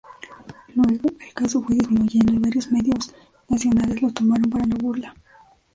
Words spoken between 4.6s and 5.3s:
la burla.